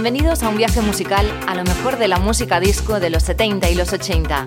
Bienvenidos 0.00 0.44
a 0.44 0.48
un 0.48 0.56
viaje 0.56 0.80
musical 0.80 1.28
a 1.48 1.56
lo 1.56 1.64
mejor 1.64 1.98
de 1.98 2.06
la 2.06 2.20
música 2.20 2.60
disco 2.60 3.00
de 3.00 3.10
los 3.10 3.24
70 3.24 3.68
y 3.68 3.74
los 3.74 3.92
80. 3.92 4.46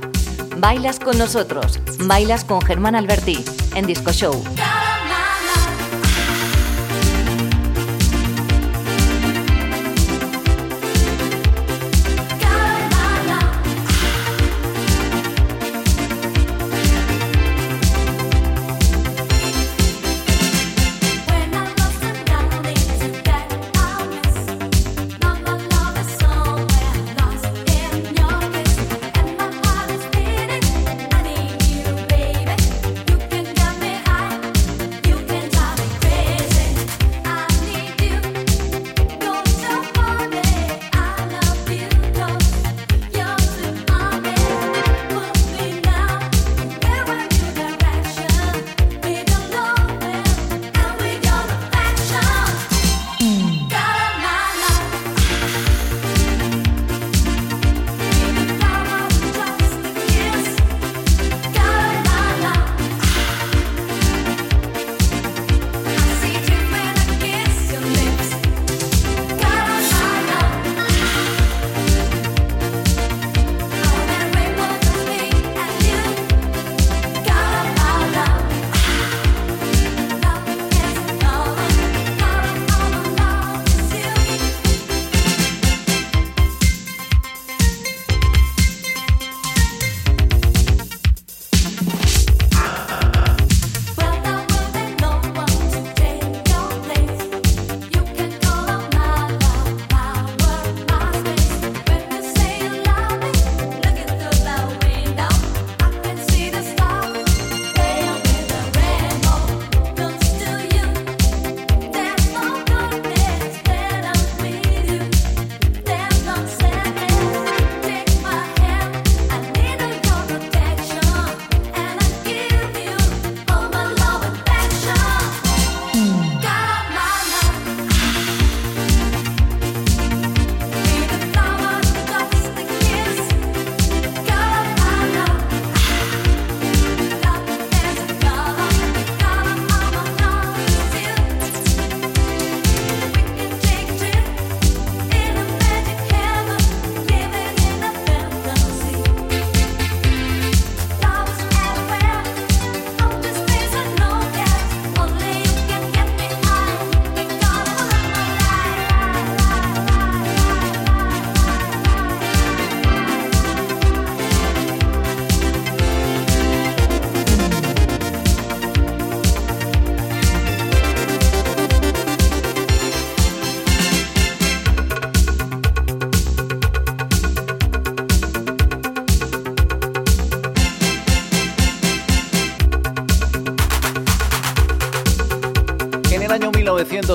Bailas 0.59 0.97
con 0.97 1.17
nosotros, 1.17 1.81
bailas 2.05 2.45
con 2.45 2.61
Germán 2.61 2.95
Alberti 2.95 3.43
en 3.75 3.85
Disco 3.85 4.13
Show. 4.13 4.41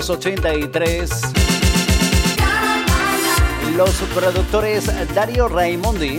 1983, 0.06 1.10
los 3.76 3.90
productores 4.14 4.88
Dario 5.12 5.48
Raimondi 5.48 6.18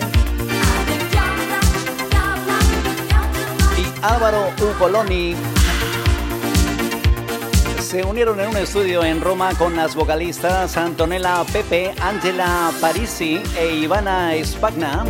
y 3.78 4.02
Álvaro 4.02 4.52
Ugoloni 4.60 5.38
se 7.80 8.04
unieron 8.04 8.42
en 8.42 8.50
un 8.50 8.58
estudio 8.58 9.06
en 9.06 9.22
Roma 9.22 9.54
con 9.54 9.78
las 9.78 9.96
vocalistas 9.96 10.76
Antonella 10.76 11.46
Pepe, 11.54 11.94
Angela 12.02 12.72
Parisi 12.82 13.42
e 13.58 13.74
Ivana 13.74 14.34
Spagna 14.44 15.06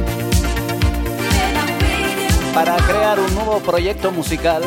para 2.53 2.75
crear 2.77 3.19
un 3.19 3.33
nuevo 3.33 3.59
proyecto 3.59 4.11
musical 4.11 4.61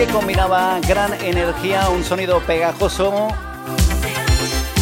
que 0.00 0.06
combinaba 0.06 0.80
gran 0.88 1.12
energía, 1.22 1.90
un 1.90 2.02
sonido 2.02 2.40
pegajoso 2.46 3.28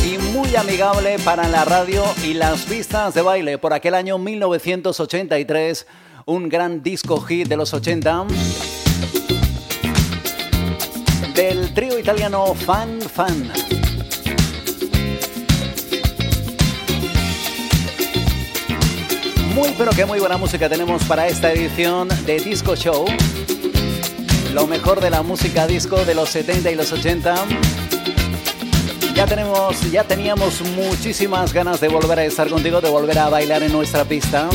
y 0.04 0.16
muy 0.16 0.54
amigable 0.54 1.18
para 1.24 1.48
la 1.48 1.64
radio 1.64 2.04
y 2.22 2.34
las 2.34 2.60
pistas 2.60 3.14
de 3.14 3.22
baile. 3.22 3.58
Por 3.58 3.72
aquel 3.72 3.94
año 3.94 4.16
1983, 4.18 5.88
un 6.26 6.48
gran 6.48 6.84
disco 6.84 7.20
hit 7.20 7.48
de 7.48 7.56
los 7.56 7.74
80 7.74 8.26
del 11.34 11.74
trío 11.74 11.98
italiano 11.98 12.54
Fan 12.54 13.00
Fan. 13.00 13.50
Muy 19.52 19.74
pero 19.76 19.90
que 19.90 20.06
muy 20.06 20.20
buena 20.20 20.36
música 20.36 20.68
tenemos 20.68 21.02
para 21.06 21.26
esta 21.26 21.50
edición 21.50 22.06
de 22.24 22.38
Disco 22.38 22.76
Show 22.76 23.04
lo 24.58 24.66
mejor 24.66 25.00
de 25.00 25.08
la 25.08 25.22
música 25.22 25.68
disco 25.68 26.04
de 26.04 26.16
los 26.16 26.30
70 26.30 26.72
y 26.72 26.74
los 26.74 26.90
80. 26.90 27.46
Ya 29.14 29.24
tenemos, 29.24 29.88
ya 29.92 30.02
teníamos 30.02 30.62
muchísimas 30.62 31.52
ganas 31.52 31.80
de 31.80 31.86
volver 31.86 32.18
a 32.18 32.24
estar 32.24 32.48
contigo, 32.48 32.80
de 32.80 32.88
volver 32.88 33.20
a 33.20 33.28
bailar 33.28 33.62
en 33.62 33.70
nuestra 33.70 34.04
pista. 34.04 34.48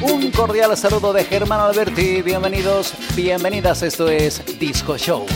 Un 0.00 0.30
cordial 0.30 0.74
saludo 0.74 1.12
de 1.12 1.24
Germán 1.24 1.60
Alberti, 1.60 2.22
bienvenidos, 2.22 2.94
bienvenidas, 3.14 3.82
esto 3.82 4.08
es 4.08 4.42
Disco 4.58 4.96
Show. 4.96 5.26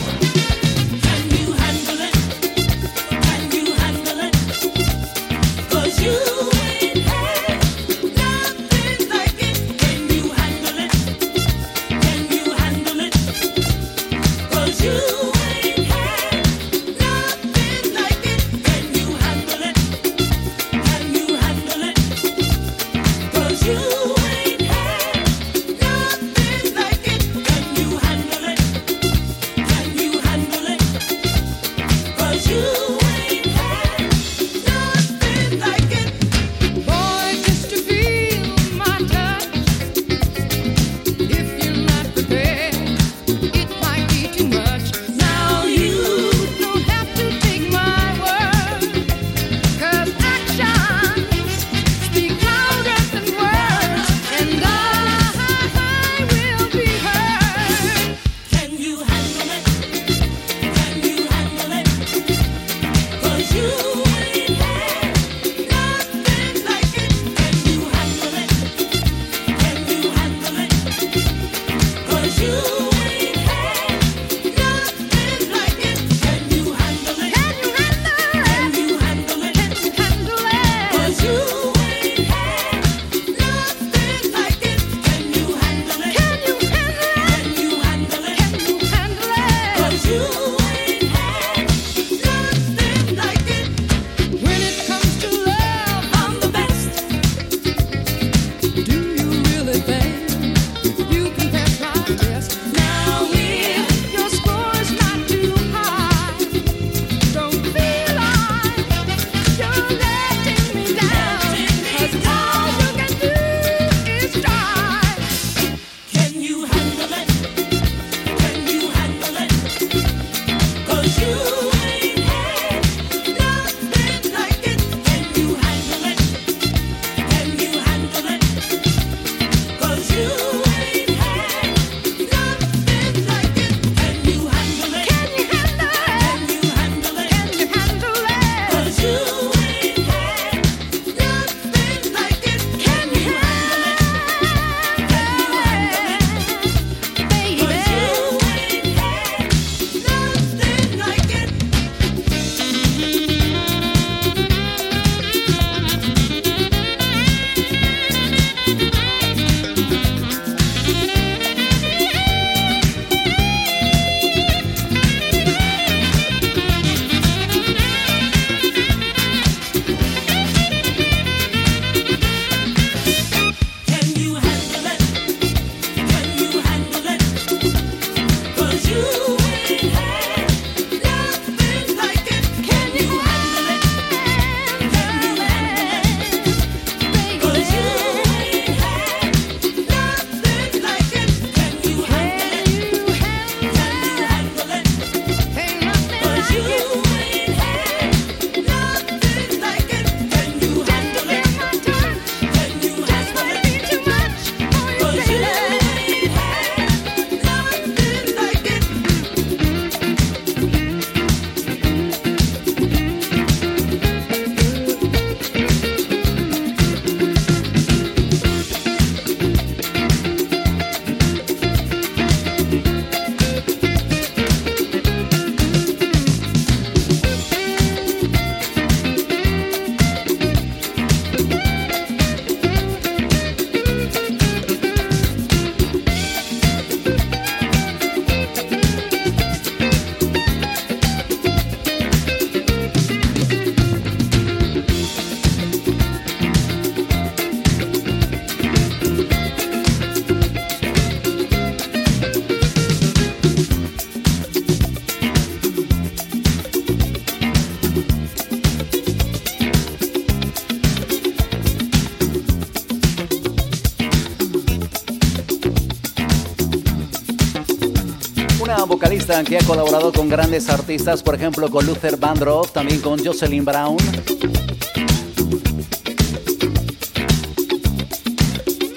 Que 269.27 269.57
ha 269.57 269.63
colaborado 269.65 270.13
con 270.13 270.29
grandes 270.29 270.69
artistas, 270.69 271.21
por 271.21 271.35
ejemplo 271.35 271.69
con 271.69 271.85
Luther 271.85 272.15
Vandross, 272.15 272.71
también 272.71 273.01
con 273.01 273.23
Jocelyn 273.23 273.65
Brown. 273.65 273.97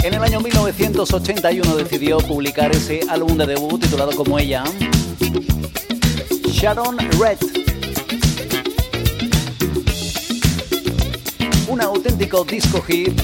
En 0.05 0.15
el 0.15 0.23
año 0.23 0.41
1981 0.41 1.77
decidió 1.77 2.19
publicar 2.19 2.71
ese 2.71 3.01
álbum 3.09 3.37
de 3.39 3.47
debut 3.47 3.83
titulado 3.83 4.13
como 4.13 4.39
ella, 4.39 4.63
Sharon 6.47 6.97
Red. 7.19 7.39
Un 11.67 11.81
auténtico 11.81 12.45
disco 12.45 12.81
hit. 12.83 13.21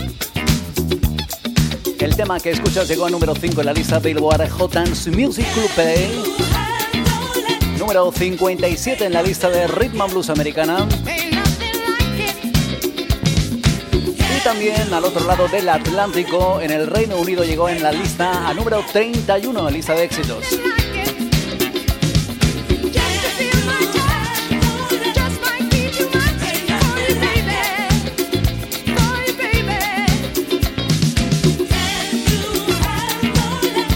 El 2.00 2.16
tema 2.16 2.40
que 2.40 2.50
escuchas 2.50 2.88
llegó 2.88 3.06
a 3.06 3.10
número 3.10 3.32
5 3.36 3.60
en 3.60 3.66
la 3.66 3.72
lista 3.72 4.00
Billboard 4.00 4.48
Dance 4.72 5.08
Music 5.12 5.46
Club 5.54 5.70
número 7.86 8.10
57 8.10 9.04
en 9.04 9.12
la 9.12 9.22
lista 9.22 9.48
de 9.48 9.68
Rhythm 9.68 10.10
Blues 10.10 10.28
americana. 10.28 10.88
Y 14.18 14.40
también 14.42 14.92
al 14.92 15.04
otro 15.04 15.24
lado 15.24 15.46
del 15.46 15.68
Atlántico, 15.68 16.60
en 16.60 16.72
el 16.72 16.88
Reino 16.88 17.16
Unido, 17.16 17.44
llegó 17.44 17.68
en 17.68 17.84
la 17.84 17.92
lista 17.92 18.48
a 18.48 18.54
número 18.54 18.84
31 18.92 19.56
en 19.56 19.64
la 19.64 19.70
lista 19.70 19.94
de 19.94 20.02
éxitos. 20.02 20.58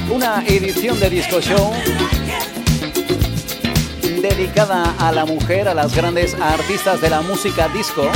Una 0.09 0.45
edición 0.47 1.01
de 1.01 1.11
Disco 1.11 1.41
Show 1.41 1.73
dedicada 4.41 4.95
a 4.99 5.13
la 5.13 5.27
mujer, 5.27 5.69
a 5.69 5.75
las 5.75 5.95
grandes 5.95 6.35
artistas 6.41 7.03
de 7.03 7.11
la 7.11 7.21
música 7.21 7.69
disco. 7.69 8.11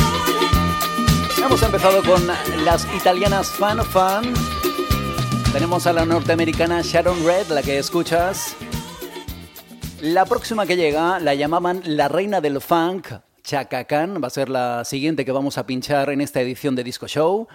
Hemos 1.36 1.62
empezado 1.62 2.02
con 2.02 2.26
las 2.64 2.86
italianas 2.94 3.50
Fan 3.50 3.84
Fan. 3.84 4.32
Tenemos 5.52 5.86
a 5.86 5.92
la 5.92 6.06
norteamericana 6.06 6.80
Sharon 6.82 7.26
Red, 7.26 7.48
la 7.48 7.62
que 7.62 7.78
escuchas. 7.78 8.56
La 10.00 10.24
próxima 10.24 10.64
que 10.64 10.76
llega 10.76 11.20
la 11.20 11.34
llamaban 11.34 11.82
la 11.84 12.08
reina 12.08 12.40
del 12.40 12.62
funk, 12.62 13.08
Chaka 13.42 13.84
Khan. 13.84 14.22
Va 14.22 14.28
a 14.28 14.30
ser 14.30 14.48
la 14.48 14.82
siguiente 14.86 15.26
que 15.26 15.32
vamos 15.32 15.58
a 15.58 15.66
pinchar 15.66 16.08
en 16.08 16.22
esta 16.22 16.40
edición 16.40 16.74
de 16.74 16.84
Disco 16.84 17.06
Show. 17.06 17.48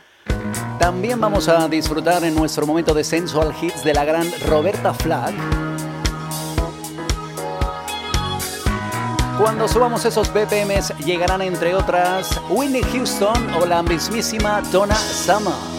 También 0.77 1.19
vamos 1.19 1.49
a 1.49 1.67
disfrutar 1.67 2.23
en 2.23 2.35
nuestro 2.35 2.67
momento 2.67 2.93
de 2.93 3.03
Sensual 3.03 3.51
Hits 3.59 3.83
de 3.83 3.95
la 3.95 4.05
gran 4.05 4.31
Roberta 4.45 4.93
Flack. 4.93 5.68
Cuando 9.39 9.69
subamos 9.69 10.03
esos 10.03 10.33
BPMs 10.33 10.93
llegarán 11.05 11.41
entre 11.41 11.73
otras 11.73 12.41
Whitney 12.49 12.83
Houston 12.91 13.53
o 13.53 13.65
la 13.65 13.81
mismísima 13.81 14.61
Donna 14.69 14.95
Summer. 14.95 15.78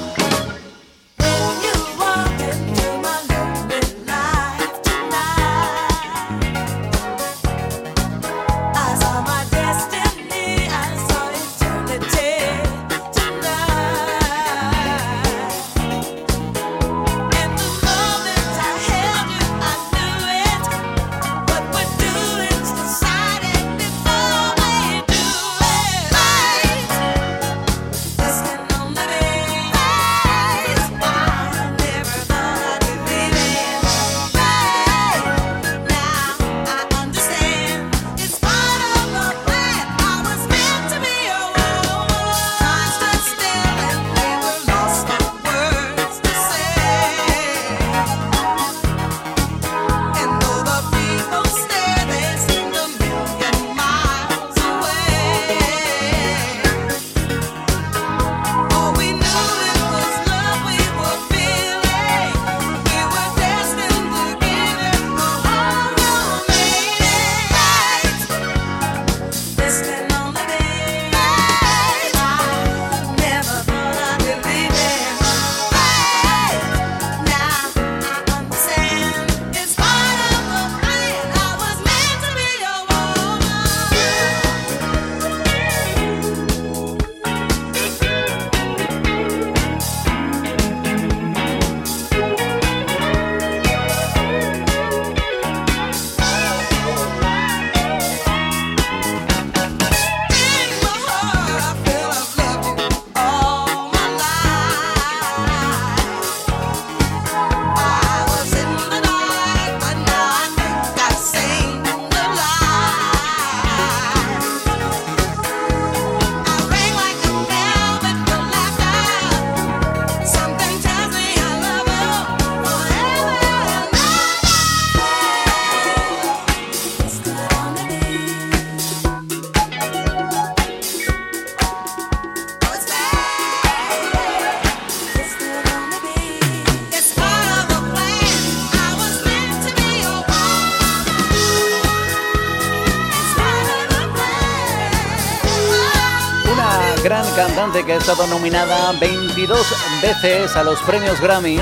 Que 147.87 147.95
ha 147.95 147.97
estado 147.97 148.27
nominada 148.27 148.93
22 149.01 149.67
veces 150.03 150.55
a 150.57 150.63
los 150.63 150.79
premios 150.81 151.19
Grammy 151.23 151.59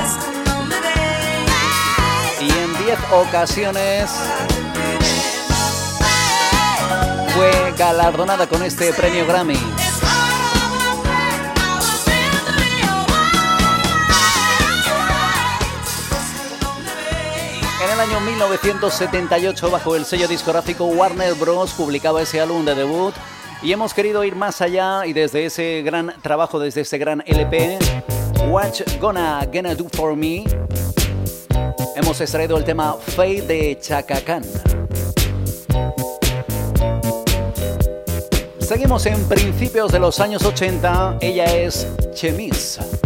y 2.41 2.51
en 2.51 2.85
10 2.85 2.99
ocasiones 3.13 4.11
fue 7.33 7.73
galardonada 7.79 8.49
con 8.49 8.65
este 8.65 8.93
premio 8.93 9.25
Grammy. 9.25 9.55
En 17.85 17.91
el 17.93 18.01
año 18.01 18.19
1978, 18.19 19.71
bajo 19.71 19.95
el 19.95 20.05
sello 20.05 20.27
discográfico 20.27 20.87
Warner 20.87 21.35
Bros., 21.35 21.73
publicaba 21.73 22.23
ese 22.23 22.41
álbum 22.41 22.65
de 22.65 22.75
debut 22.75 23.15
y 23.63 23.73
hemos 23.73 23.95
querido 23.95 24.25
ir 24.25 24.37
más 24.37 24.61
allá 24.61 25.07
y 25.07 25.13
desde 25.13 25.47
ese 25.47 25.83
gran 25.83 26.15
trabajo, 26.23 26.59
desde 26.59 26.83
ese 26.83 26.99
gran 26.99 27.23
LP, 27.27 27.79
What 28.49 28.75
Gonna 29.01 29.47
Gonna 29.53 29.75
Do 29.75 29.87
For 29.93 30.17
Me, 30.17 30.45
hemos 31.97 32.21
extraído 32.21 32.57
el 32.57 32.65
tema 32.65 32.95
Fade 32.95 33.43
de 33.43 33.79
Chaka 33.81 34.21
Khan. 34.21 34.43
Seguimos 38.61 39.07
en 39.07 39.27
principios 39.29 39.91
de 39.91 39.99
los 39.99 40.21
años 40.21 40.45
80, 40.45 41.19
ella 41.21 41.45
es 41.47 41.87
Chemise. 42.13 42.98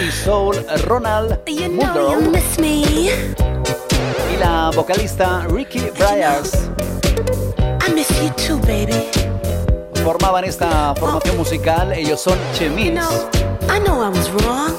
Y 0.00 0.10
soul 0.10 0.56
Ronald 0.86 1.38
Muldrow 1.70 2.32
y 2.58 4.36
la 4.38 4.70
vocalista 4.74 5.46
Ricky 5.48 5.80
Bryars. 5.98 6.70
I 7.86 7.92
miss 7.92 8.08
you 8.22 8.30
too, 8.30 8.58
baby. 8.60 9.10
Formaban 10.02 10.44
esta 10.44 10.94
formación 10.94 11.36
musical, 11.36 11.92
ellos 11.92 12.20
son 12.20 12.38
Chemins. 12.54 13.04
I 13.68 13.78
know 13.80 14.02
I 14.02 14.08
was 14.08 14.30
wrong. 14.30 14.74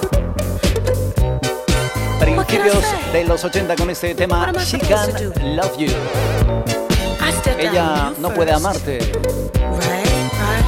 Principios 2.20 2.84
de 3.14 3.24
los 3.26 3.44
80 3.44 3.76
con 3.76 3.90
este 3.92 4.16
tema 4.16 4.52
She 4.66 4.80
Can 4.80 5.12
Love 5.56 5.78
You. 5.78 5.92
Ella 7.60 8.12
no 8.20 8.34
puede 8.34 8.52
amarte. 8.52 9.00
Right, 9.00 10.08
right. 10.40 10.66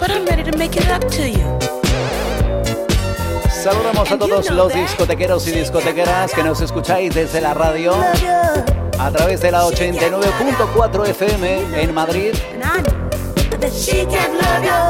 But 0.00 0.10
I'm 0.10 0.24
ready 0.26 0.42
to 0.42 0.56
make 0.58 0.76
it 0.76 0.88
up 0.88 1.06
to 1.12 1.28
you. 1.28 1.61
Saludamos 3.62 4.10
a 4.10 4.18
todos 4.18 4.50
los 4.50 4.74
discotequeros 4.74 5.46
y 5.46 5.52
discotequeras 5.52 6.32
que 6.32 6.42
nos 6.42 6.60
escucháis 6.60 7.14
desde 7.14 7.40
la 7.40 7.54
radio 7.54 7.94
a 8.98 9.10
través 9.12 9.40
de 9.40 9.52
la 9.52 9.64
89.4 9.64 11.08
FM 11.10 11.80
en 11.80 11.94
Madrid. 11.94 12.34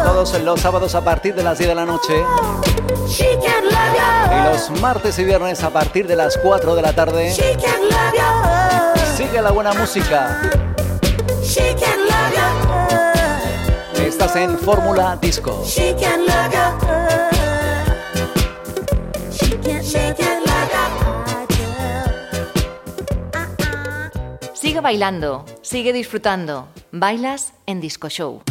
Todos 0.05 0.41
los 0.41 0.59
sábados 0.59 0.95
a 0.95 1.05
partir 1.05 1.35
de 1.35 1.43
las 1.43 1.59
10 1.59 1.69
de 1.69 1.75
la 1.75 1.85
noche. 1.85 2.25
Y 4.31 4.51
los 4.51 4.71
martes 4.81 5.19
y 5.19 5.25
viernes 5.25 5.63
a 5.63 5.69
partir 5.69 6.07
de 6.07 6.17
las 6.17 6.39
4 6.39 6.75
de 6.75 6.81
la 6.81 6.95
tarde. 6.95 7.31
Sigue 7.31 7.59
la 9.43 9.51
buena 9.51 9.75
música. 9.75 10.51
Estás 13.99 14.35
en 14.37 14.59
Fórmula 14.59 15.19
Disco. 15.21 15.63
Sigue 24.55 24.81
bailando, 24.81 25.44
sigue 25.62 25.92
disfrutando. 25.92 26.68
Bailas 26.92 27.53
en 27.66 27.81
Disco 27.81 28.09
Show. 28.09 28.42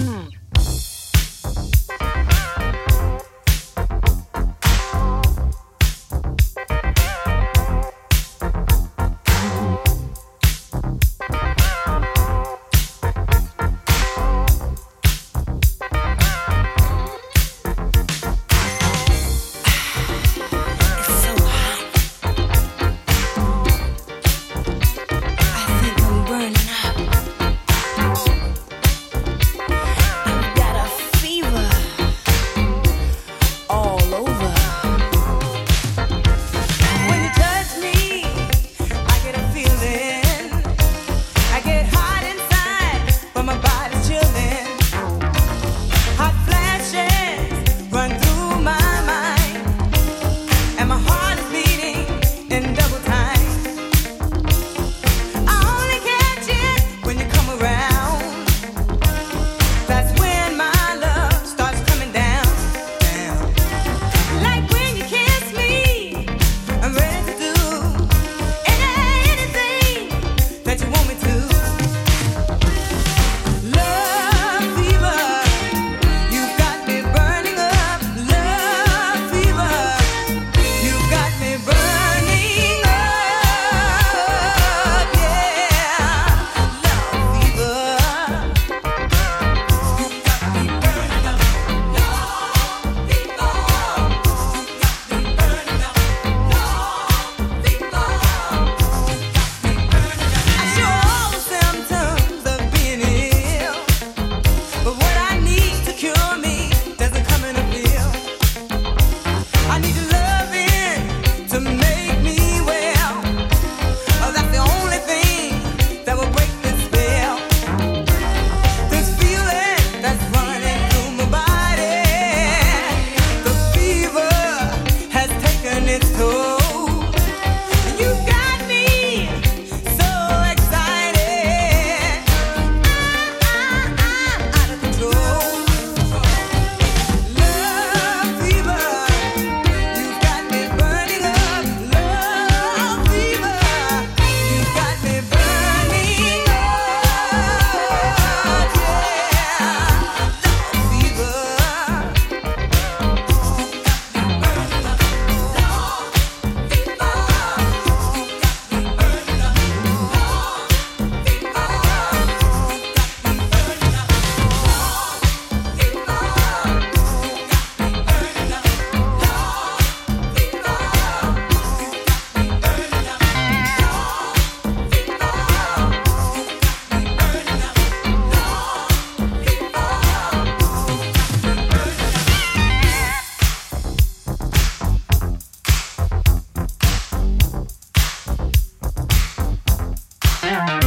Yeah. 190.52 190.81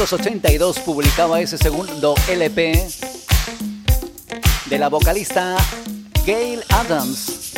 1982 0.00 0.78
publicaba 0.78 1.42
ese 1.42 1.58
segundo 1.58 2.14
LP 2.26 2.88
de 4.64 4.78
la 4.78 4.88
vocalista 4.88 5.58
Gail 6.24 6.64
Adams. 6.70 7.52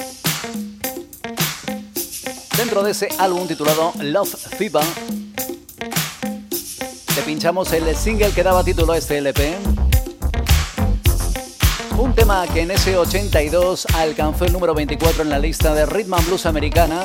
Dentro 2.57 2.83
de 2.83 2.91
ese 2.91 3.11
álbum 3.19 3.47
titulado 3.47 3.93
Love 4.01 4.35
Fever, 4.59 4.83
te 7.15 7.23
pinchamos 7.25 7.73
el 7.75 7.95
single 7.95 8.33
que 8.33 8.43
daba 8.43 8.65
título 8.65 8.95
a 8.95 8.99
este 8.99 9.19
LP. 9.19 9.57
Un 11.97 12.13
tema 12.13 12.45
que 12.49 12.63
en 12.63 12.73
ese 12.73 12.97
82 12.97 13.87
alcanzó 13.95 14.47
el 14.47 14.53
número 14.53 14.75
24 14.75 15.23
en 15.23 15.31
la 15.31 15.39
lista 15.39 15.75
de 15.75 15.87
Rhythm 15.87 16.15
and 16.15 16.27
Blues 16.27 16.47
americana 16.47 17.05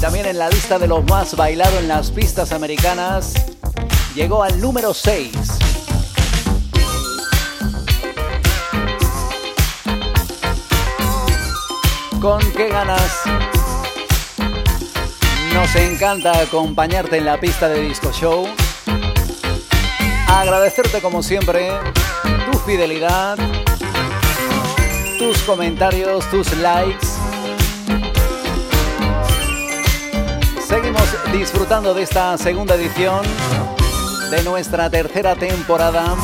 también 0.00 0.24
en 0.24 0.38
la 0.38 0.48
lista 0.48 0.78
de 0.78 0.88
los 0.88 1.04
más 1.04 1.36
bailados 1.36 1.74
en 1.74 1.88
las 1.88 2.10
pistas 2.10 2.52
americanas, 2.52 3.34
llegó 4.14 4.42
al 4.42 4.58
número 4.58 4.94
6. 4.94 5.30
¿Con 12.18 12.40
qué 12.52 12.68
ganas? 12.68 13.20
Nos 15.52 15.74
encanta 15.76 16.40
acompañarte 16.40 17.18
en 17.18 17.26
la 17.26 17.38
pista 17.38 17.68
de 17.68 17.82
Disco 17.82 18.10
Show. 18.10 18.46
Agradecerte 20.28 21.02
como 21.02 21.22
siempre 21.22 21.72
tu 22.50 22.58
fidelidad, 22.60 23.36
tus 25.18 25.38
comentarios, 25.42 26.24
tus 26.30 26.56
likes 26.56 27.09
disfrutando 31.32 31.94
de 31.94 32.02
esta 32.02 32.36
segunda 32.38 32.74
edición 32.74 33.20
de 34.30 34.42
nuestra 34.42 34.90
tercera 34.90 35.34
temporada. 35.34 36.14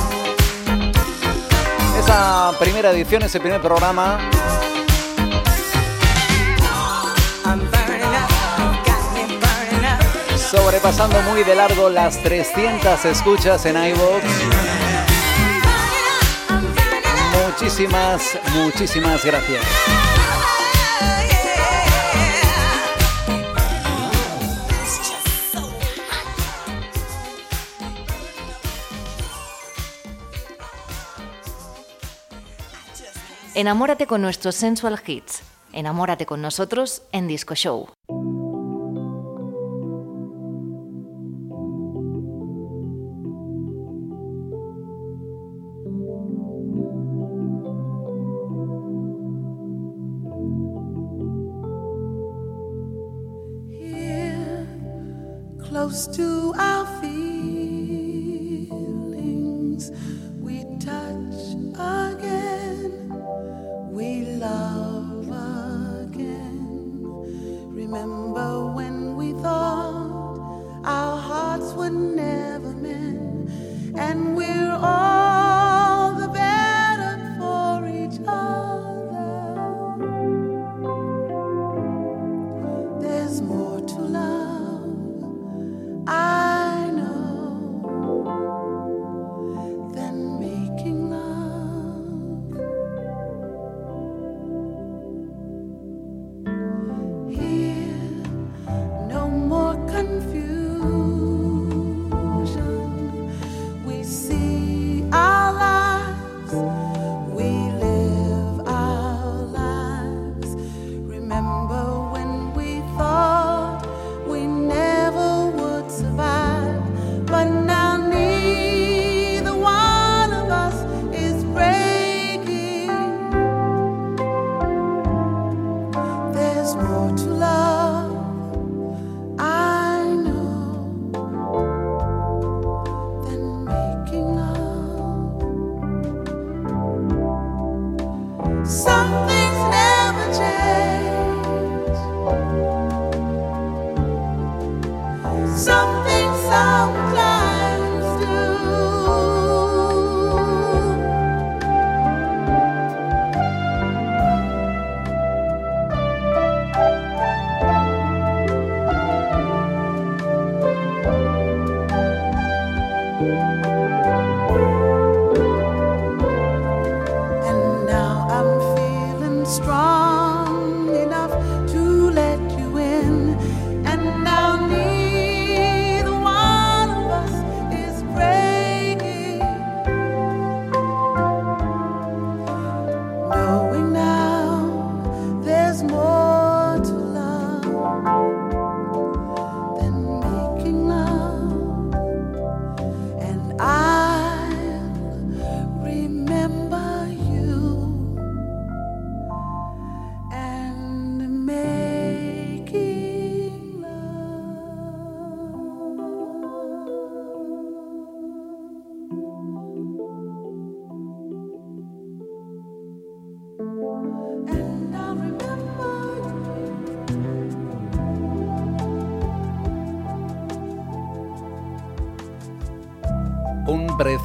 Esa 1.99 2.53
primera 2.59 2.91
edición, 2.91 3.23
ese 3.23 3.41
primer 3.41 3.61
programa. 3.61 4.19
Sobrepasando 10.37 11.21
muy 11.23 11.43
de 11.45 11.55
largo 11.55 11.89
las 11.89 12.23
300 12.23 13.05
escuchas 13.05 13.67
en 13.67 13.77
iVoox. 13.77 14.25
Muchísimas, 17.49 18.39
muchísimas 18.55 19.25
gracias. 19.25 20.06
Enamórate 33.59 34.07
con 34.07 34.21
nuestros 34.21 34.55
sensual 34.55 35.01
hits. 35.07 35.43
Enamórate 35.73 36.27
con 36.27 36.43
nosotros 36.43 37.01
en 37.11 37.27
Disco 37.27 37.55
Show. 37.55 37.89
close 55.69 56.07
to 56.07 56.55
our 56.59 56.87
And 57.03 57.26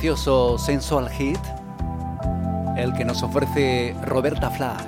precioso 0.01 0.57
sensual 0.57 1.07
hit, 1.11 1.37
el 2.75 2.91
que 2.93 3.05
nos 3.05 3.21
ofrece 3.21 3.95
Roberta 4.03 4.49
Flack. 4.49 4.81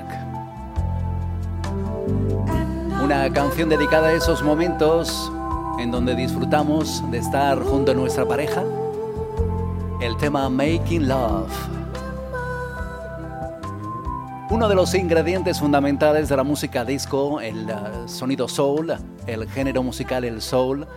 Una 3.00 3.32
canción 3.32 3.70
dedicada 3.70 4.08
a 4.08 4.14
esos 4.14 4.42
momentos 4.42 5.32
en 5.78 5.92
donde 5.92 6.16
disfrutamos 6.16 7.04
de 7.12 7.20
estar 7.20 7.62
junto 7.62 7.92
a 7.92 7.94
nuestra 7.94 8.28
pareja. 8.28 8.64
El 10.02 10.18
tema 10.18 10.50
Making 10.50 11.08
Love. 11.08 11.54
Uno 14.50 14.68
de 14.68 14.74
los 14.74 14.96
ingredientes 14.96 15.60
fundamentales 15.60 16.28
de 16.28 16.38
la 16.38 16.44
música 16.44 16.84
disco, 16.84 17.40
el 17.40 17.70
uh, 17.70 18.10
sonido 18.10 18.48
soul, 18.48 18.96
el 19.28 19.48
género 19.48 19.84
musical 19.84 20.24
el 20.24 20.42
soul, 20.42 20.88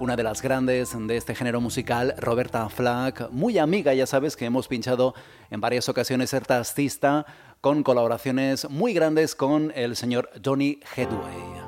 una 0.00 0.16
de 0.16 0.22
las 0.22 0.42
grandes 0.42 0.96
de 0.96 1.16
este 1.16 1.34
género 1.34 1.60
musical, 1.60 2.14
Roberta 2.18 2.68
Flack, 2.68 3.30
muy 3.30 3.58
amiga, 3.58 3.94
ya 3.94 4.06
sabes 4.06 4.36
que 4.36 4.44
hemos 4.44 4.68
pinchado 4.68 5.14
en 5.50 5.60
varias 5.60 5.88
ocasiones 5.88 6.32
esta 6.32 6.58
artista 6.58 7.26
con 7.60 7.82
colaboraciones 7.82 8.70
muy 8.70 8.92
grandes 8.92 9.34
con 9.34 9.72
el 9.74 9.96
señor 9.96 10.30
Johnny 10.44 10.78
Headway. 10.96 11.58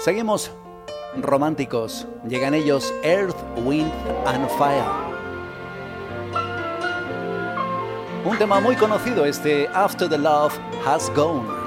Seguimos 0.00 0.52
románticos, 1.16 2.06
llegan 2.28 2.54
ellos 2.54 2.94
Earth, 3.02 3.36
Wind 3.64 3.90
and 4.26 4.48
Fire. 4.50 4.84
Un 8.24 8.38
tema 8.38 8.60
muy 8.60 8.76
conocido, 8.76 9.24
este 9.24 9.68
After 9.74 10.08
the 10.08 10.18
Love 10.18 10.56
Has 10.84 11.10
Gone. 11.14 11.65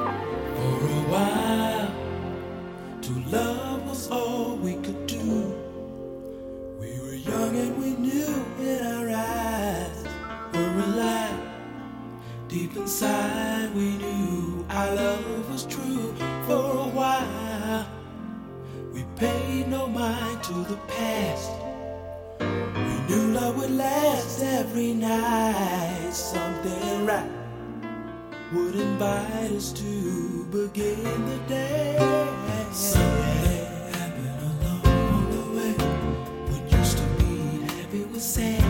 Inside 12.80 13.74
we 13.76 13.98
knew 13.98 14.65
our 14.70 14.96
love 14.96 15.52
was 15.52 15.65
true 15.65 16.13
for 16.48 16.63
a 16.86 16.89
while. 17.00 17.86
We 18.94 19.04
paid 19.18 19.68
no 19.68 19.88
mind 19.88 20.44
to 20.44 20.54
the 20.54 20.78
past. 20.88 21.52
We 22.39 22.96
knew 23.08 23.34
love 23.34 23.58
would 23.58 23.72
last 23.72 24.42
every 24.42 24.94
night. 24.94 26.12
Something 26.13 27.06
right 27.06 27.30
would 28.54 28.76
invite 28.76 29.52
us 29.52 29.72
to 29.74 30.46
begin 30.46 31.26
the 31.32 31.38
day. 31.48 31.98
Something 32.72 33.65
happened 34.00 34.42
along 34.52 35.32
the 35.36 35.44
way. 35.56 35.74
What 36.50 36.72
used 36.80 36.98
to 36.98 37.06
be 37.20 37.34
happy 37.76 38.04
was 38.06 38.24
sad. 38.24 38.68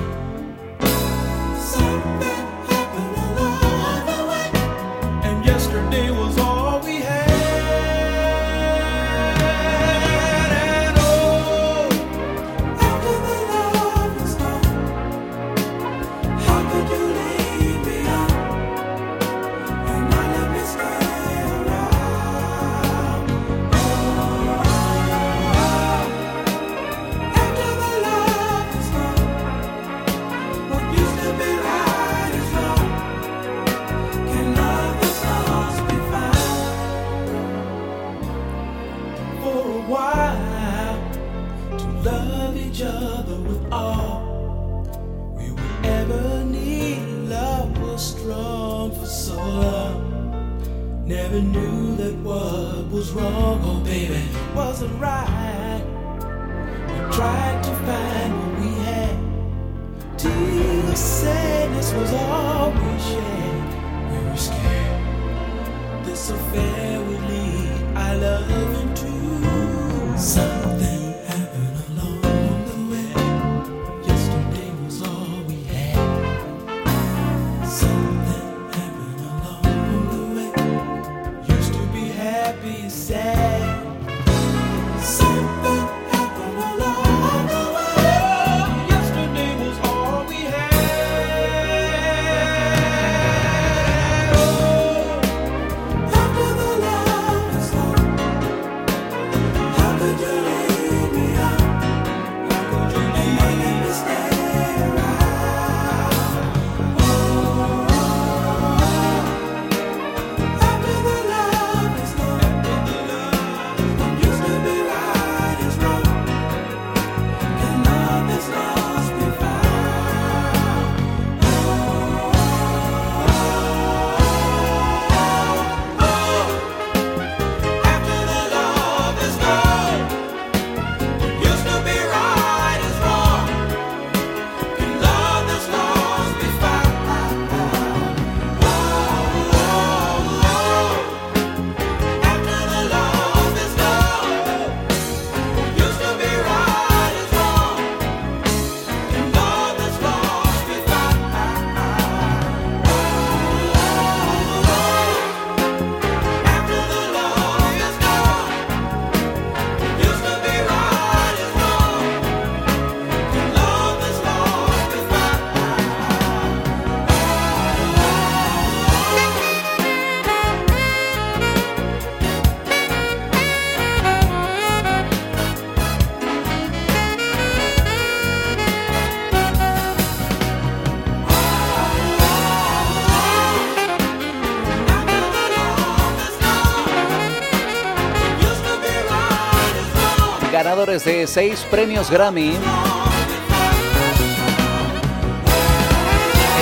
Ganadores 190.69 191.03
de 191.03 191.25
seis 191.25 191.65
premios 191.71 192.11
Grammy. 192.11 192.55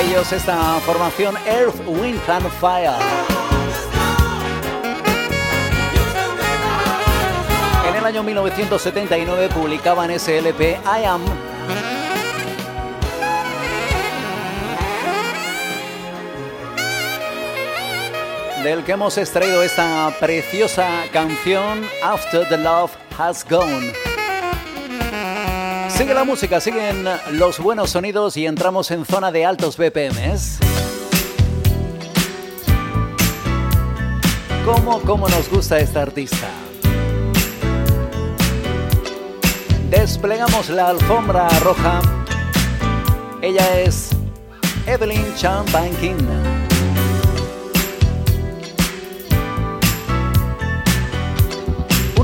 Ellos 0.01 0.31
esta 0.31 0.79
formación 0.85 1.35
Earth, 1.45 1.75
Wind 1.85 2.21
and 2.29 2.49
Fire. 2.51 2.93
En 7.89 7.95
el 7.97 8.05
año 8.05 8.23
1979 8.23 9.49
publicaban 9.53 10.09
ese 10.09 10.37
LP 10.37 10.79
I 10.85 11.03
Am 11.03 11.46
del 18.63 18.83
que 18.83 18.93
hemos 18.93 19.17
extraído 19.17 19.61
esta 19.61 20.11
preciosa 20.19 20.87
canción 21.13 21.83
After 22.03 22.47
the 22.49 22.57
Love 22.57 22.91
Has 23.17 23.45
Gone. 23.47 23.93
Sigue 25.89 26.13
la 26.13 26.23
música, 26.23 26.59
siguen 26.59 27.05
los 27.33 27.59
buenos 27.59 27.91
sonidos 27.91 28.37
y 28.37 28.45
entramos 28.45 28.91
en 28.91 29.05
zona 29.05 29.31
de 29.31 29.45
altos 29.45 29.77
BPMs. 29.77 30.59
¿Cómo, 34.65 35.01
cómo 35.01 35.29
nos 35.29 35.49
gusta 35.49 35.79
esta 35.79 36.01
artista? 36.01 36.47
Desplegamos 39.89 40.69
la 40.69 40.89
alfombra 40.89 41.47
roja. 41.59 42.01
Ella 43.41 43.79
es 43.79 44.09
Evelyn 44.85 45.33
Chan 45.35 45.65
Banking. 45.71 46.66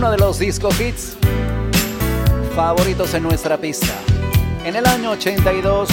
Uno 0.04 0.12
de 0.12 0.18
los 0.18 0.38
disco 0.38 0.68
hits 0.78 1.16
favoritos 2.54 3.14
en 3.14 3.24
nuestra 3.24 3.56
pista. 3.56 3.88
En 4.66 4.76
el 4.76 4.86
año 4.86 5.12
82 5.12 5.88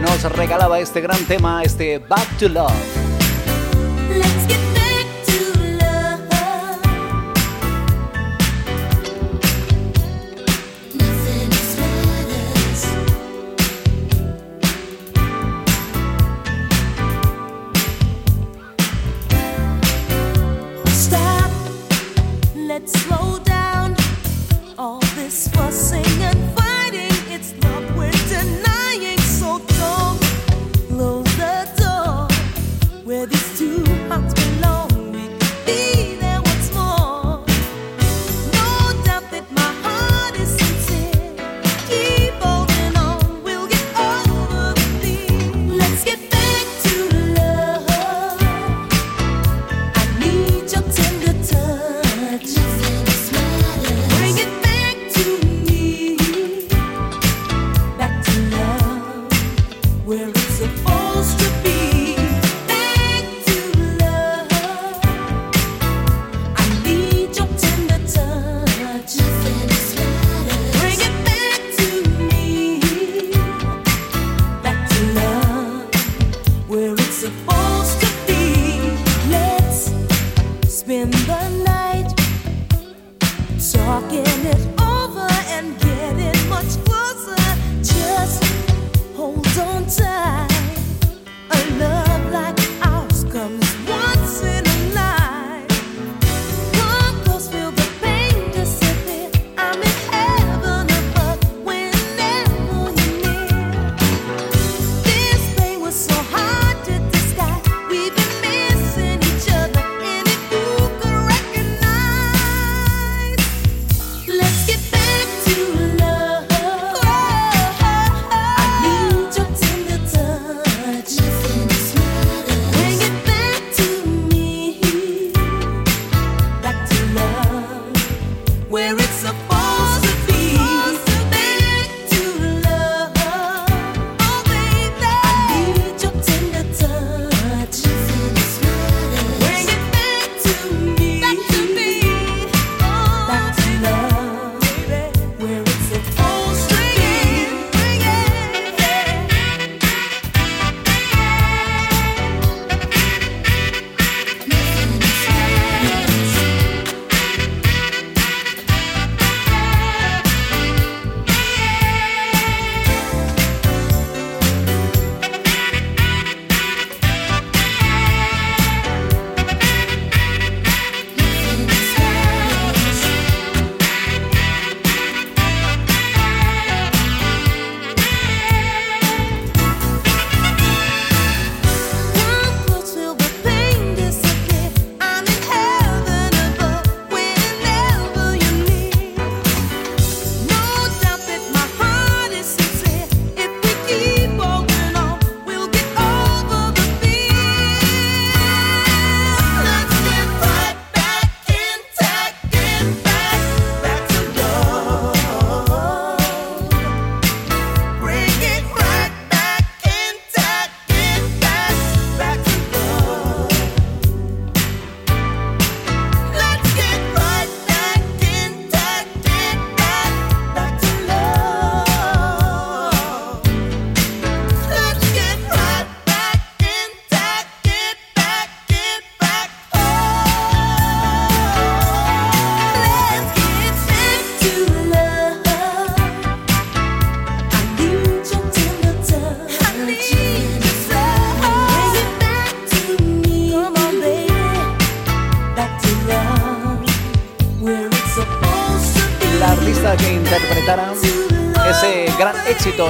nos 0.00 0.22
regalaba 0.36 0.78
este 0.78 1.00
gran 1.00 1.24
tema, 1.24 1.64
este 1.64 1.98
Back 1.98 2.38
to 2.38 2.48
Love. 2.48 2.97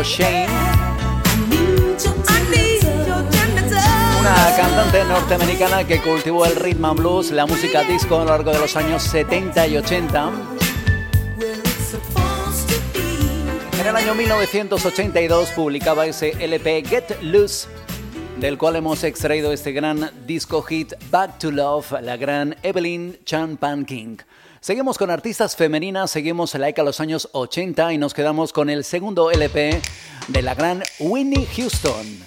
Shane. 0.02 0.46
Una 4.20 4.56
cantante 4.56 5.04
norteamericana 5.04 5.84
que 5.86 6.00
cultivó 6.00 6.46
el 6.46 6.54
rhythm 6.56 6.84
and 6.84 7.00
blues, 7.00 7.30
la 7.30 7.46
música 7.46 7.82
disco 7.82 8.16
a 8.16 8.24
lo 8.24 8.30
largo 8.30 8.52
de 8.52 8.58
los 8.58 8.76
años 8.76 9.02
70 9.02 9.66
y 9.66 9.76
80. 9.76 10.32
En 13.80 13.86
el 13.86 13.96
año 13.96 14.14
1982 14.14 15.50
publicaba 15.50 16.06
ese 16.06 16.30
LP 16.38 16.84
Get 16.86 17.22
Loose, 17.22 17.68
del 18.38 18.58
cual 18.58 18.76
hemos 18.76 19.02
extraído 19.04 19.52
este 19.52 19.72
gran 19.72 20.10
disco 20.26 20.62
hit 20.62 20.92
Back 21.10 21.38
to 21.38 21.50
Love, 21.50 21.92
la 22.02 22.16
gran 22.16 22.56
Evelyn 22.62 23.18
Chan 23.24 23.58
King. 23.86 24.18
Seguimos 24.60 24.98
con 24.98 25.10
artistas 25.10 25.54
femeninas, 25.54 26.10
seguimos 26.10 26.52
la 26.54 26.68
ECA 26.68 26.82
los 26.82 26.98
años 27.00 27.28
80 27.32 27.92
y 27.92 27.98
nos 27.98 28.12
quedamos 28.12 28.52
con 28.52 28.68
el 28.70 28.82
segundo 28.82 29.30
LP 29.30 29.80
de 30.26 30.42
la 30.42 30.54
gran 30.54 30.82
Winnie 30.98 31.46
Houston. 31.56 32.24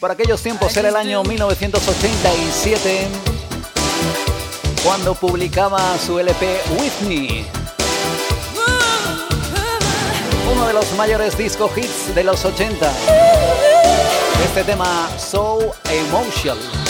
Por 0.00 0.10
aquellos 0.10 0.42
tiempos 0.42 0.74
era 0.76 0.88
el 0.88 0.96
año 0.96 1.22
1987 1.24 3.06
cuando 4.82 5.14
publicaba 5.14 5.98
su 5.98 6.18
LP 6.18 6.60
Whitney. 6.78 7.46
Uno 10.52 10.66
de 10.66 10.72
los 10.72 10.90
mayores 10.94 11.36
disco 11.36 11.70
hits 11.76 12.14
de 12.14 12.24
los 12.24 12.44
80. 12.44 12.92
Este 14.44 14.64
tema 14.64 15.10
So 15.18 15.74
Emotional. 15.90 16.83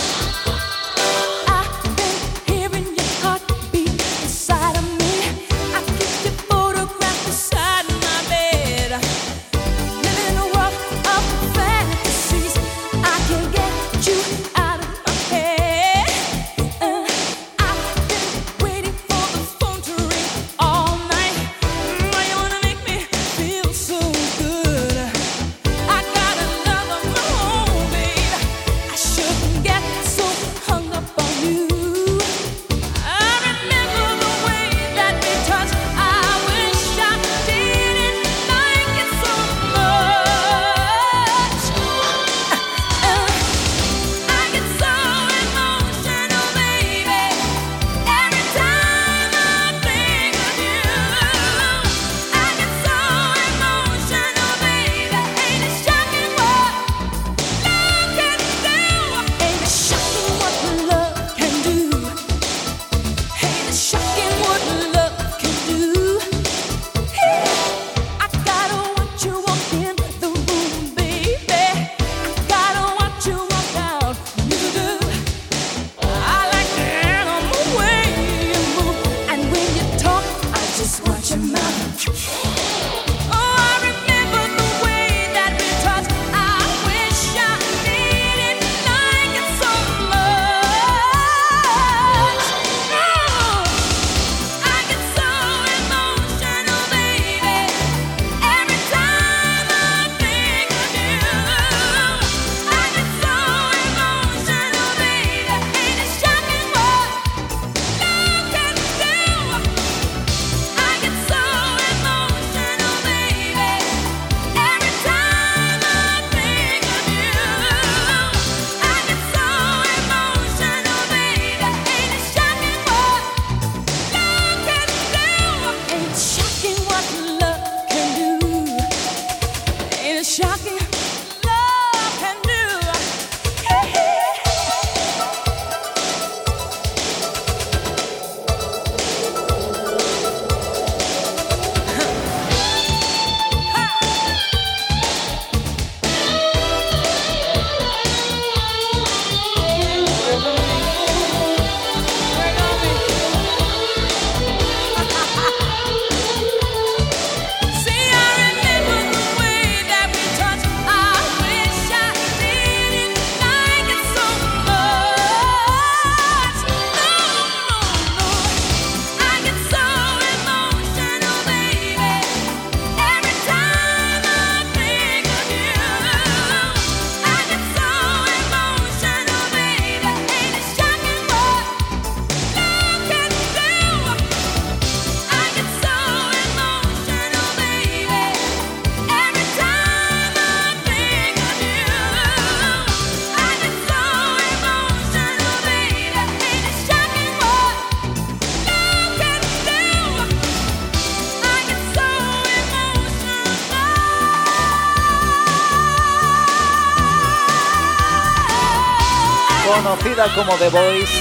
Como 210.14 210.52
The 210.58 210.68
Voice, 210.68 211.12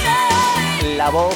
la 0.98 1.10
voz. 1.10 1.36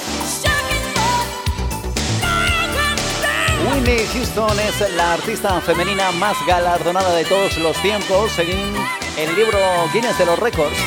Winnie 3.72 4.06
Houston 4.14 4.60
es 4.60 4.94
la 4.94 5.14
artista 5.14 5.60
femenina 5.62 6.12
más 6.12 6.38
galardonada 6.46 7.16
de 7.16 7.26
todos 7.26 7.58
los 7.58 7.76
tiempos, 7.82 8.32
según 8.34 8.76
el 9.18 9.36
libro 9.36 9.58
Guinness 9.92 10.20
de 10.20 10.28
los 10.28 10.38
Récords. 10.38 10.78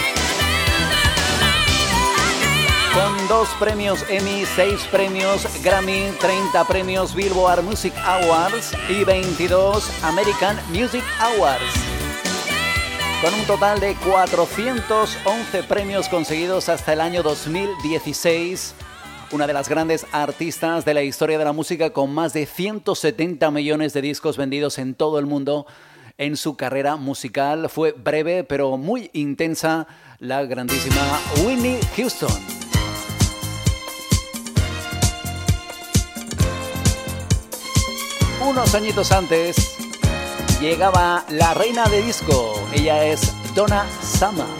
Con 2.94 3.28
dos 3.28 3.48
premios 3.58 4.04
Emmy, 4.08 4.44
seis 4.54 4.80
premios 4.92 5.48
Grammy, 5.64 6.12
30 6.20 6.64
premios 6.66 7.14
Billboard 7.16 7.64
Music 7.64 7.94
Awards 8.04 8.72
y 8.88 9.02
22 9.02 9.90
American 10.04 10.56
Music 10.72 11.02
Awards 11.18 11.89
con 13.20 13.34
un 13.34 13.44
total 13.44 13.80
de 13.80 13.94
411 13.96 15.62
premios 15.64 16.08
conseguidos 16.08 16.70
hasta 16.70 16.94
el 16.94 17.02
año 17.02 17.22
2016. 17.22 18.74
Una 19.32 19.46
de 19.46 19.52
las 19.52 19.68
grandes 19.68 20.06
artistas 20.10 20.86
de 20.86 20.94
la 20.94 21.02
historia 21.02 21.38
de 21.38 21.44
la 21.44 21.52
música 21.52 21.90
con 21.90 22.14
más 22.14 22.32
de 22.32 22.46
170 22.46 23.50
millones 23.50 23.92
de 23.92 24.00
discos 24.00 24.38
vendidos 24.38 24.78
en 24.78 24.94
todo 24.94 25.18
el 25.18 25.26
mundo 25.26 25.66
en 26.16 26.36
su 26.36 26.56
carrera 26.56 26.96
musical. 26.96 27.68
Fue 27.68 27.92
breve 27.92 28.42
pero 28.44 28.78
muy 28.78 29.10
intensa 29.12 29.86
la 30.18 30.42
grandísima 30.44 31.20
Winnie 31.44 31.78
Houston. 31.96 32.30
Unos 38.42 38.74
añitos 38.74 39.12
antes 39.12 39.79
llegaba 40.60 41.24
la 41.28 41.54
reina 41.54 41.86
de 41.86 42.02
disco. 42.02 42.54
Ella 42.72 43.04
es 43.04 43.32
Donna 43.54 43.86
Summer. 44.02 44.59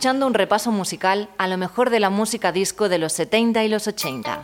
Escuchando 0.00 0.26
un 0.26 0.32
repaso 0.32 0.72
musical 0.72 1.28
a 1.36 1.46
lo 1.46 1.58
mejor 1.58 1.90
de 1.90 2.00
la 2.00 2.08
música 2.08 2.52
disco 2.52 2.88
de 2.88 2.96
los 2.96 3.12
70 3.12 3.64
y 3.64 3.68
los 3.68 3.86
80. 3.86 4.40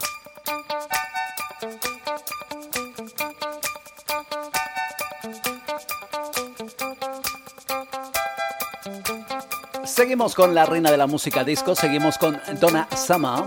Seguimos 9.87 10.35
con 10.35 10.55
la 10.55 10.67
reina 10.67 10.91
de 10.91 10.99
la 10.99 11.07
música 11.07 11.43
disco, 11.43 11.75
seguimos 11.75 12.19
con 12.19 12.39
Donna 12.61 12.87
Summer. 12.95 13.45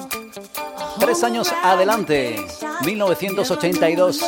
Tres 0.99 1.23
años 1.23 1.53
adelante, 1.61 2.43
1982. 2.85 4.25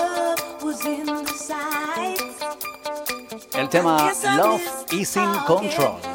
El 3.54 3.70
tema 3.70 4.14
Love 4.38 4.62
is 4.92 5.16
in 5.16 5.32
Control. 5.48 6.11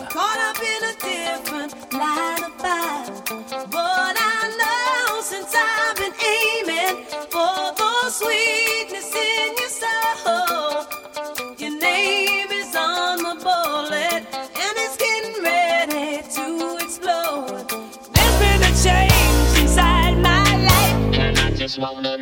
Swallow. 21.77 22.16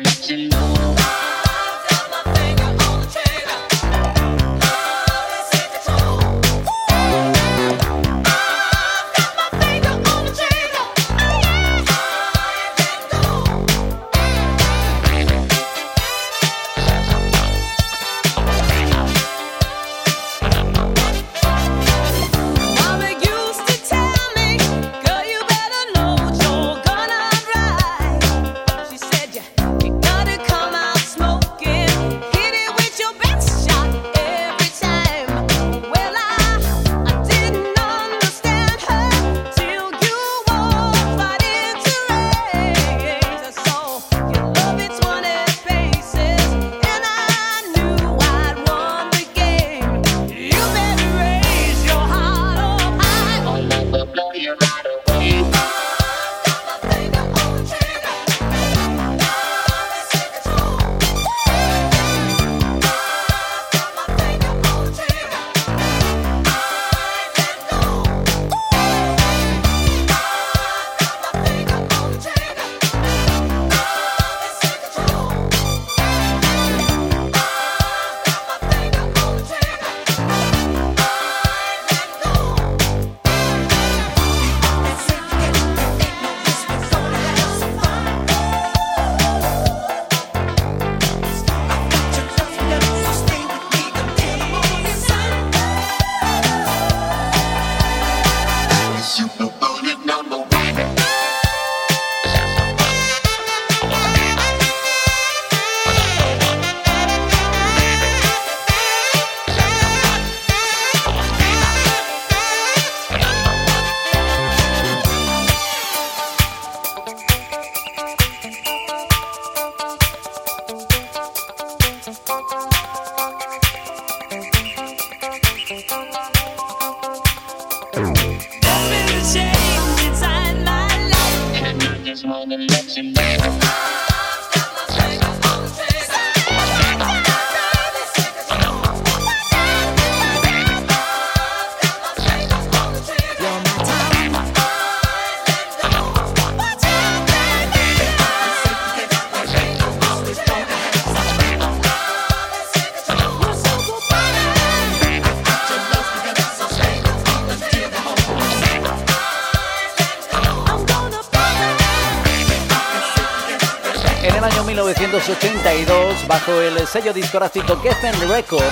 Sello 166.95 167.11
discográfico 167.11 167.77
Geffen 167.81 168.29
Records, 168.29 168.63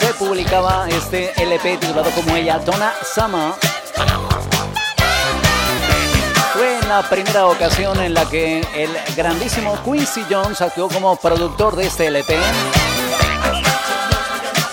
se 0.00 0.14
publicaba 0.14 0.88
este 0.88 1.34
LP 1.36 1.76
titulado 1.76 2.10
como 2.12 2.34
ella, 2.34 2.58
Donna 2.60 2.94
Summer. 3.14 3.52
Fue 6.54 6.78
la 6.88 7.02
primera 7.02 7.46
ocasión 7.46 8.00
en 8.00 8.14
la 8.14 8.24
que 8.24 8.60
el 8.74 8.88
grandísimo 9.16 9.78
Quincy 9.84 10.24
Jones 10.30 10.62
actuó 10.62 10.88
como 10.88 11.14
productor 11.16 11.76
de 11.76 11.88
este 11.88 12.06
LP. 12.06 12.38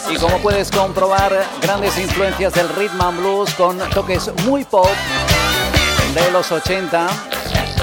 Y 0.09 0.15
como 0.15 0.37
puedes 0.37 0.71
comprobar, 0.71 1.33
grandes 1.61 1.97
influencias 1.97 2.53
del 2.53 2.69
rhythm 2.69 3.01
and 3.01 3.19
blues 3.19 3.53
con 3.55 3.77
toques 3.89 4.31
muy 4.45 4.63
pop 4.63 4.87
de 6.13 6.31
los 6.31 6.49
80 6.49 7.09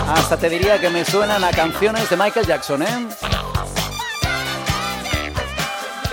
hasta 0.09 0.36
te 0.36 0.48
diría 0.48 0.80
que 0.80 0.90
me 0.90 1.05
suenan 1.05 1.44
a 1.44 1.50
canciones 1.50 2.09
de 2.11 2.16
Michael 2.16 2.46
Jackson, 2.46 2.82
¿eh? 2.82 3.09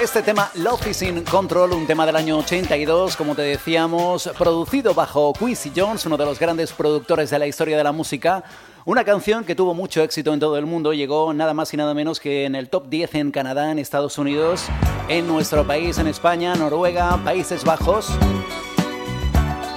Este 0.02 0.22
tema, 0.22 0.50
Love 0.56 0.88
is 0.88 1.02
in 1.02 1.26
Control, 1.26 1.74
un 1.74 1.86
tema 1.86 2.06
del 2.06 2.16
año 2.16 2.38
82, 2.38 3.18
como 3.18 3.36
te 3.36 3.42
decíamos, 3.42 4.30
producido 4.38 4.94
bajo 4.94 5.34
Quincy 5.34 5.74
Jones, 5.76 6.06
uno 6.06 6.16
de 6.16 6.24
los 6.24 6.40
grandes 6.40 6.72
productores 6.72 7.30
de 7.30 7.38
la 7.38 7.48
historia 7.48 7.76
de 7.76 7.84
la 7.84 7.92
música. 7.92 8.44
Una 8.86 9.04
canción 9.04 9.44
que 9.44 9.56
tuvo 9.56 9.74
mucho 9.74 10.02
éxito 10.02 10.34
en 10.34 10.40
todo 10.40 10.58
el 10.58 10.66
mundo, 10.66 10.94
llegó 10.94 11.34
nada 11.34 11.54
más 11.54 11.74
y 11.74 11.78
nada 11.78 11.94
menos 11.94 12.22
que 12.22 12.46
en 12.46 12.56
el 12.56 12.70
top 12.70 12.88
10 12.88 13.16
en 13.16 13.32
Canadá, 13.32 13.72
en 13.72 13.78
Estados 13.78 14.18
Unidos, 14.18 14.68
en 15.10 15.28
nuestro 15.28 15.68
país, 15.68 15.98
en 15.98 16.08
España, 16.08 16.56
Noruega, 16.56 17.20
Países 17.26 17.66
Bajos 17.66 18.08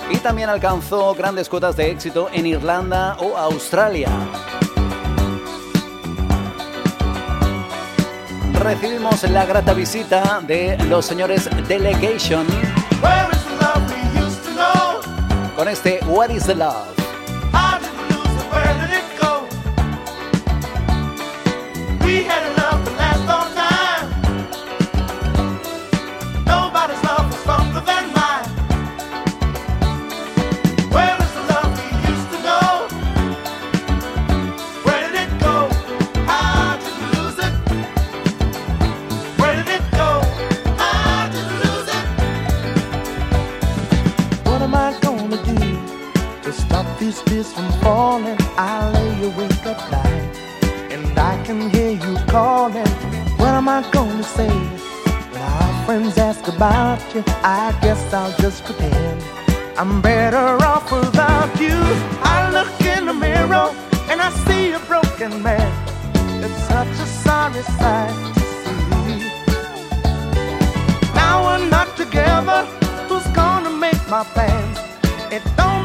y 0.08 0.18
también 0.18 0.50
alcanzó 0.50 1.14
grandes 1.14 1.48
cuotas 1.48 1.76
de 1.76 1.90
éxito 1.90 2.28
en 2.32 2.46
Irlanda 2.46 3.16
o 3.18 3.36
Australia. 3.36 4.08
Recibimos 8.72 9.22
la 9.24 9.44
grata 9.44 9.74
visita 9.74 10.40
de 10.46 10.78
los 10.88 11.04
señores 11.04 11.46
Delegation 11.68 12.46
con 15.54 15.68
este 15.68 16.00
What 16.06 16.30
is 16.30 16.46
the 16.46 16.54
Love. 16.54 17.01
About 56.92 57.14
you, 57.14 57.24
I 57.42 57.78
guess 57.80 58.12
I'll 58.12 58.36
just 58.38 58.64
pretend 58.64 59.22
I'm 59.78 60.02
better 60.02 60.62
off 60.62 60.92
without 60.92 61.52
you. 61.58 61.78
I 62.36 62.50
look 62.52 62.80
in 62.94 63.06
the 63.06 63.14
mirror 63.14 63.68
and 64.10 64.20
I 64.20 64.30
see 64.44 64.72
a 64.72 64.80
broken 64.80 65.42
man. 65.42 65.72
It's 66.44 66.62
such 66.68 66.94
a 67.04 67.06
sorry 67.24 67.62
sight 67.78 68.34
to 68.34 68.40
see. 68.62 69.18
Now 71.14 71.34
we're 71.46 71.70
not 71.70 71.96
together. 71.96 72.60
Who's 73.08 73.26
gonna 73.28 73.70
make 73.70 74.02
my 74.08 74.24
plans? 74.34 74.78
It 75.32 75.42
don't 75.56 75.81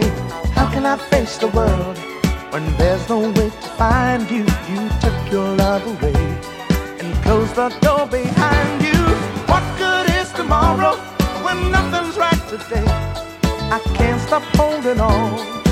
me. 0.00 0.08
How 0.56 0.70
can 0.70 0.84
I 0.86 0.96
face 0.96 1.36
the 1.38 1.48
world 1.48 1.98
when 2.52 2.64
there's 2.76 3.08
no 3.08 3.20
way 3.36 3.50
to 3.50 3.68
find 3.80 4.22
you? 4.30 4.44
You 4.70 4.82
took 5.02 5.18
your 5.30 5.48
love 5.56 5.84
away 5.94 6.22
and 7.00 7.08
closed 7.24 7.54
the 7.54 7.68
door 7.80 8.06
behind 8.06 8.82
you. 8.82 9.00
What 9.50 9.64
good 9.78 10.06
is 10.20 10.32
tomorrow 10.32 10.96
when 11.44 11.70
nothing's 11.70 12.16
right 12.16 12.42
today? 12.48 12.88
I 13.76 13.78
can't 13.94 14.20
stop 14.20 14.42
holding 14.56 15.00
on. 15.00 15.65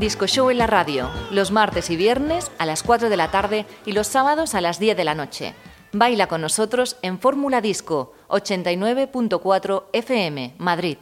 Disco 0.00 0.26
Show 0.26 0.50
en 0.50 0.58
la 0.58 0.66
radio, 0.66 1.10
los 1.30 1.50
martes 1.50 1.88
y 1.90 1.96
viernes 1.96 2.50
a 2.58 2.66
las 2.66 2.82
4 2.82 3.08
de 3.08 3.16
la 3.16 3.30
tarde 3.30 3.66
y 3.86 3.92
los 3.92 4.06
sábados 4.06 4.54
a 4.54 4.60
las 4.60 4.78
10 4.78 4.96
de 4.96 5.04
la 5.04 5.14
noche. 5.14 5.54
Baila 5.92 6.26
con 6.26 6.42
nosotros 6.42 6.96
en 7.02 7.18
Fórmula 7.18 7.60
Disco 7.60 8.12
89.4 8.28 9.84
FM, 9.92 10.54
Madrid. 10.58 10.98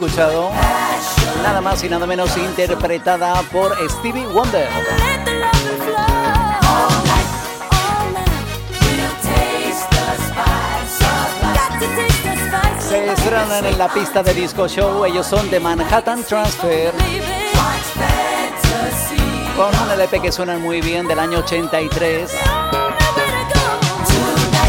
Escuchado, 0.00 0.52
nada 1.42 1.60
más 1.60 1.82
y 1.82 1.88
nada 1.88 2.06
menos 2.06 2.36
interpretada 2.36 3.42
por 3.50 3.76
Stevie 3.90 4.28
Wonder. 4.28 4.68
Se 12.78 13.12
estrenan 13.12 13.66
en 13.66 13.76
la 13.76 13.88
pista 13.88 14.22
de 14.22 14.34
disco 14.34 14.68
show, 14.68 15.04
ellos 15.04 15.26
son 15.26 15.50
de 15.50 15.58
Manhattan 15.58 16.22
Transfer. 16.22 16.94
Con 19.56 19.80
un 19.82 19.90
LP 19.90 20.22
que 20.22 20.30
suena 20.30 20.58
muy 20.58 20.80
bien 20.80 21.08
del 21.08 21.18
año 21.18 21.38
83. 21.38 22.30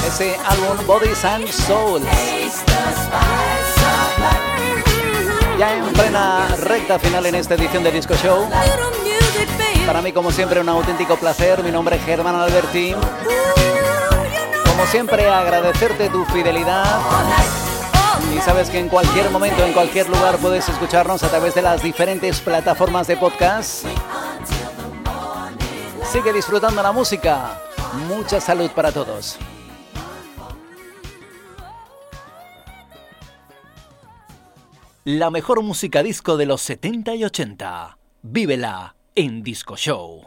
Ese 0.08 0.36
álbum 0.44 0.88
Bodies 0.88 1.24
and 1.24 1.48
Souls. 1.50 2.04
Ya 5.60 5.76
en 5.76 5.92
plena 5.92 6.48
recta 6.62 6.98
final 6.98 7.26
en 7.26 7.36
esta 7.36 7.56
edición 7.56 7.84
de 7.84 7.92
Disco 7.92 8.14
Show. 8.16 8.48
Para 9.86 10.02
mí, 10.02 10.14
como 10.14 10.32
siempre, 10.32 10.62
un 10.62 10.70
auténtico 10.70 11.18
placer. 11.18 11.62
Mi 11.64 11.70
nombre 11.70 11.98
es 11.98 12.06
Germán 12.06 12.34
Albertín. 12.36 12.96
Como 14.66 14.86
siempre, 14.86 15.28
agradecerte 15.28 16.08
tu 16.08 16.24
fidelidad. 16.28 16.86
Y 18.34 18.40
sabes 18.40 18.70
que 18.70 18.80
en 18.80 18.88
cualquier 18.88 19.30
momento, 19.32 19.66
en 19.66 19.74
cualquier 19.74 20.08
lugar, 20.08 20.38
puedes 20.38 20.70
escucharnos 20.70 21.24
a 21.24 21.28
través 21.28 21.54
de 21.56 21.62
las 21.62 21.84
diferentes 21.84 22.40
plataformas 22.40 23.08
de 23.08 23.18
podcast. 23.18 23.84
Sigue 26.10 26.32
disfrutando 26.32 26.82
la 26.82 26.94
música. 26.94 27.60
Mucha 28.08 28.40
salud 28.40 28.72
para 28.72 28.94
todos. 28.94 29.38
La 35.12 35.32
mejor 35.32 35.64
música 35.64 36.04
disco 36.04 36.38
de 36.38 36.46
los 36.46 36.62
70 36.62 37.16
y 37.16 37.24
80. 37.24 37.98
Vívela 38.22 38.96
en 39.16 39.42
Disco 39.42 39.76
Show. 39.76 40.22